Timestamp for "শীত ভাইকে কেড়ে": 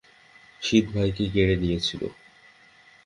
0.61-1.55